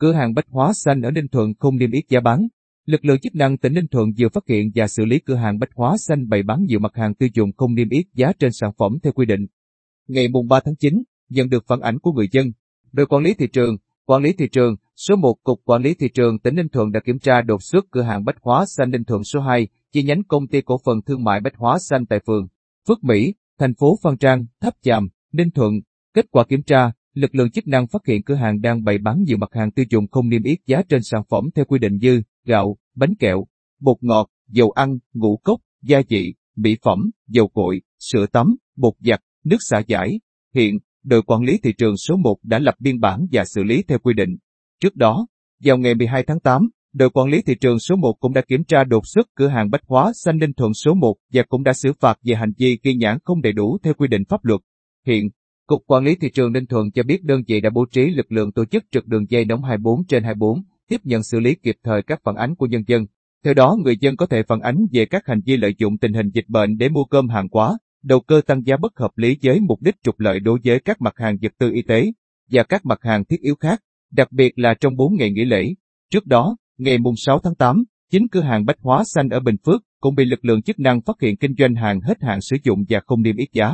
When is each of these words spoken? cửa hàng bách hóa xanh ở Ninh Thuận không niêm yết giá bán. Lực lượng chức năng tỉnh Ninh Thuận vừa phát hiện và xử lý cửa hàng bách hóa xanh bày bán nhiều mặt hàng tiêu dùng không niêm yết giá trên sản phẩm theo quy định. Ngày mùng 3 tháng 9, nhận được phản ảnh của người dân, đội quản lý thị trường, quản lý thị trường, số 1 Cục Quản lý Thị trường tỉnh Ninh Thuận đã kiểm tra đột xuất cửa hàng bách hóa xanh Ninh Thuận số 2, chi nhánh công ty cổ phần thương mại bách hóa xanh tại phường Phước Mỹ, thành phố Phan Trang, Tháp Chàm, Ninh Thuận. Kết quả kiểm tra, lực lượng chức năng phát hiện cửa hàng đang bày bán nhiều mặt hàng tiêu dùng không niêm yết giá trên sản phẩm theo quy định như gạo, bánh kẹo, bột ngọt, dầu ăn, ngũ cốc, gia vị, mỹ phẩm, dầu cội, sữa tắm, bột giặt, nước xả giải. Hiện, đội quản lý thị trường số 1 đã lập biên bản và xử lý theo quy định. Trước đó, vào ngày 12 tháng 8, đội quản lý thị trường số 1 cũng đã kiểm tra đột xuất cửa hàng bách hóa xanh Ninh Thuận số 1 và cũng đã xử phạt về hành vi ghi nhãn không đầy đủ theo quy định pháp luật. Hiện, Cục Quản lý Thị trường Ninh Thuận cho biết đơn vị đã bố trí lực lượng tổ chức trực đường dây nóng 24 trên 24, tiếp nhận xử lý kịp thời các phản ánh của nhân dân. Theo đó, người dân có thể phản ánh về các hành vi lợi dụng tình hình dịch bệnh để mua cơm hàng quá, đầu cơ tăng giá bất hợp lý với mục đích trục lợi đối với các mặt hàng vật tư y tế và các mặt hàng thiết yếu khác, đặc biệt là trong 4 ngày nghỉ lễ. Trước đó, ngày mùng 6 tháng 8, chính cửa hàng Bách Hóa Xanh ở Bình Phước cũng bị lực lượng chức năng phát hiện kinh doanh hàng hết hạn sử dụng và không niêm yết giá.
cửa 0.00 0.12
hàng 0.12 0.34
bách 0.34 0.46
hóa 0.48 0.72
xanh 0.72 1.02
ở 1.02 1.10
Ninh 1.10 1.28
Thuận 1.28 1.54
không 1.58 1.76
niêm 1.76 1.90
yết 1.90 2.04
giá 2.08 2.20
bán. 2.20 2.46
Lực 2.86 3.04
lượng 3.04 3.20
chức 3.20 3.34
năng 3.34 3.58
tỉnh 3.58 3.74
Ninh 3.74 3.86
Thuận 3.90 4.08
vừa 4.18 4.28
phát 4.28 4.44
hiện 4.48 4.70
và 4.74 4.88
xử 4.88 5.04
lý 5.04 5.18
cửa 5.18 5.34
hàng 5.34 5.58
bách 5.58 5.70
hóa 5.74 5.96
xanh 5.98 6.28
bày 6.28 6.42
bán 6.42 6.64
nhiều 6.64 6.78
mặt 6.78 6.92
hàng 6.94 7.14
tiêu 7.14 7.28
dùng 7.34 7.52
không 7.56 7.74
niêm 7.74 7.88
yết 7.88 8.04
giá 8.14 8.32
trên 8.38 8.50
sản 8.52 8.70
phẩm 8.78 8.98
theo 9.02 9.12
quy 9.12 9.26
định. 9.26 9.46
Ngày 10.08 10.28
mùng 10.28 10.48
3 10.48 10.60
tháng 10.64 10.76
9, 10.76 11.02
nhận 11.28 11.48
được 11.48 11.64
phản 11.66 11.80
ảnh 11.80 11.98
của 11.98 12.12
người 12.12 12.28
dân, 12.32 12.52
đội 12.92 13.06
quản 13.06 13.22
lý 13.22 13.34
thị 13.34 13.46
trường, 13.52 13.76
quản 14.06 14.22
lý 14.22 14.32
thị 14.32 14.48
trường, 14.52 14.76
số 14.96 15.16
1 15.16 15.34
Cục 15.42 15.60
Quản 15.64 15.82
lý 15.82 15.94
Thị 15.94 16.08
trường 16.14 16.38
tỉnh 16.38 16.54
Ninh 16.54 16.68
Thuận 16.68 16.92
đã 16.92 17.00
kiểm 17.04 17.18
tra 17.18 17.42
đột 17.42 17.62
xuất 17.62 17.84
cửa 17.90 18.02
hàng 18.02 18.24
bách 18.24 18.36
hóa 18.40 18.64
xanh 18.66 18.90
Ninh 18.90 19.04
Thuận 19.04 19.24
số 19.24 19.40
2, 19.40 19.68
chi 19.92 20.02
nhánh 20.02 20.22
công 20.24 20.46
ty 20.46 20.60
cổ 20.60 20.76
phần 20.84 21.02
thương 21.02 21.24
mại 21.24 21.40
bách 21.40 21.56
hóa 21.56 21.78
xanh 21.78 22.06
tại 22.06 22.20
phường 22.26 22.48
Phước 22.88 23.04
Mỹ, 23.04 23.34
thành 23.58 23.74
phố 23.74 23.98
Phan 24.02 24.16
Trang, 24.16 24.46
Tháp 24.60 24.74
Chàm, 24.82 25.08
Ninh 25.32 25.50
Thuận. 25.50 25.72
Kết 26.14 26.26
quả 26.30 26.44
kiểm 26.44 26.62
tra, 26.62 26.92
lực 27.14 27.34
lượng 27.34 27.50
chức 27.50 27.66
năng 27.66 27.86
phát 27.86 28.06
hiện 28.06 28.22
cửa 28.22 28.34
hàng 28.34 28.60
đang 28.60 28.84
bày 28.84 28.98
bán 28.98 29.22
nhiều 29.22 29.36
mặt 29.36 29.50
hàng 29.52 29.70
tiêu 29.70 29.84
dùng 29.90 30.08
không 30.08 30.28
niêm 30.28 30.42
yết 30.42 30.58
giá 30.66 30.82
trên 30.88 31.00
sản 31.02 31.22
phẩm 31.30 31.44
theo 31.54 31.64
quy 31.64 31.78
định 31.78 31.96
như 32.00 32.22
gạo, 32.46 32.76
bánh 32.94 33.14
kẹo, 33.14 33.44
bột 33.80 33.96
ngọt, 34.00 34.28
dầu 34.48 34.70
ăn, 34.70 34.98
ngũ 35.12 35.40
cốc, 35.44 35.60
gia 35.82 36.02
vị, 36.08 36.34
mỹ 36.56 36.76
phẩm, 36.82 37.10
dầu 37.28 37.48
cội, 37.48 37.80
sữa 37.98 38.26
tắm, 38.32 38.56
bột 38.76 38.94
giặt, 38.98 39.20
nước 39.44 39.56
xả 39.60 39.82
giải. 39.86 40.20
Hiện, 40.54 40.78
đội 41.04 41.22
quản 41.22 41.42
lý 41.42 41.58
thị 41.62 41.72
trường 41.78 41.96
số 41.96 42.16
1 42.16 42.36
đã 42.42 42.58
lập 42.58 42.74
biên 42.78 43.00
bản 43.00 43.26
và 43.32 43.44
xử 43.44 43.62
lý 43.62 43.82
theo 43.88 43.98
quy 43.98 44.14
định. 44.14 44.36
Trước 44.80 44.96
đó, 44.96 45.26
vào 45.64 45.78
ngày 45.78 45.94
12 45.94 46.24
tháng 46.26 46.40
8, 46.40 46.68
đội 46.92 47.10
quản 47.10 47.28
lý 47.28 47.42
thị 47.42 47.54
trường 47.60 47.78
số 47.78 47.96
1 47.96 48.12
cũng 48.20 48.32
đã 48.32 48.42
kiểm 48.48 48.64
tra 48.64 48.84
đột 48.84 49.02
xuất 49.06 49.26
cửa 49.34 49.48
hàng 49.48 49.70
bách 49.70 49.84
hóa 49.86 50.12
xanh 50.14 50.38
Ninh 50.38 50.52
Thuận 50.52 50.74
số 50.74 50.94
1 50.94 51.14
và 51.32 51.42
cũng 51.48 51.62
đã 51.62 51.72
xử 51.72 51.92
phạt 52.00 52.18
về 52.24 52.34
hành 52.34 52.52
vi 52.58 52.78
ghi 52.82 52.94
nhãn 52.94 53.18
không 53.24 53.42
đầy 53.42 53.52
đủ 53.52 53.78
theo 53.82 53.94
quy 53.94 54.08
định 54.08 54.22
pháp 54.28 54.44
luật. 54.44 54.60
Hiện, 55.06 55.30
Cục 55.70 55.82
Quản 55.86 56.04
lý 56.04 56.14
Thị 56.14 56.30
trường 56.30 56.52
Ninh 56.52 56.66
Thuận 56.66 56.90
cho 56.90 57.02
biết 57.02 57.24
đơn 57.24 57.42
vị 57.46 57.60
đã 57.60 57.70
bố 57.70 57.84
trí 57.92 58.10
lực 58.10 58.32
lượng 58.32 58.52
tổ 58.52 58.64
chức 58.64 58.84
trực 58.92 59.06
đường 59.06 59.26
dây 59.28 59.44
nóng 59.44 59.62
24 59.62 60.04
trên 60.08 60.24
24, 60.24 60.62
tiếp 60.88 61.00
nhận 61.04 61.22
xử 61.22 61.40
lý 61.40 61.54
kịp 61.54 61.76
thời 61.84 62.02
các 62.02 62.20
phản 62.24 62.34
ánh 62.36 62.54
của 62.54 62.66
nhân 62.66 62.82
dân. 62.86 63.06
Theo 63.44 63.54
đó, 63.54 63.76
người 63.84 63.96
dân 64.00 64.16
có 64.16 64.26
thể 64.26 64.42
phản 64.42 64.60
ánh 64.60 64.76
về 64.92 65.06
các 65.06 65.26
hành 65.26 65.40
vi 65.46 65.56
lợi 65.56 65.74
dụng 65.78 65.98
tình 65.98 66.12
hình 66.12 66.30
dịch 66.30 66.44
bệnh 66.48 66.76
để 66.76 66.88
mua 66.88 67.04
cơm 67.04 67.28
hàng 67.28 67.48
quá, 67.48 67.78
đầu 68.02 68.20
cơ 68.20 68.40
tăng 68.46 68.62
giá 68.66 68.76
bất 68.76 68.98
hợp 68.98 69.10
lý 69.16 69.36
với 69.42 69.60
mục 69.60 69.82
đích 69.82 69.94
trục 70.02 70.20
lợi 70.20 70.40
đối 70.40 70.58
với 70.64 70.80
các 70.80 71.00
mặt 71.00 71.14
hàng 71.16 71.36
vật 71.42 71.52
tư 71.58 71.70
y 71.72 71.82
tế 71.82 72.12
và 72.50 72.62
các 72.62 72.86
mặt 72.86 72.98
hàng 73.02 73.24
thiết 73.24 73.40
yếu 73.40 73.54
khác, 73.54 73.80
đặc 74.12 74.32
biệt 74.32 74.58
là 74.58 74.74
trong 74.74 74.96
4 74.96 75.16
ngày 75.16 75.30
nghỉ 75.30 75.44
lễ. 75.44 75.74
Trước 76.12 76.26
đó, 76.26 76.56
ngày 76.78 76.98
mùng 76.98 77.14
6 77.16 77.40
tháng 77.44 77.54
8, 77.54 77.84
chính 78.10 78.28
cửa 78.28 78.42
hàng 78.42 78.64
Bách 78.64 78.78
Hóa 78.80 79.02
Xanh 79.14 79.28
ở 79.28 79.40
Bình 79.40 79.56
Phước 79.66 79.82
cũng 80.00 80.14
bị 80.14 80.24
lực 80.24 80.44
lượng 80.44 80.62
chức 80.62 80.78
năng 80.78 81.00
phát 81.00 81.16
hiện 81.22 81.36
kinh 81.36 81.54
doanh 81.58 81.74
hàng 81.74 82.00
hết 82.00 82.22
hạn 82.22 82.38
sử 82.40 82.56
dụng 82.64 82.84
và 82.88 83.00
không 83.06 83.22
niêm 83.22 83.36
yết 83.36 83.48
giá. 83.52 83.72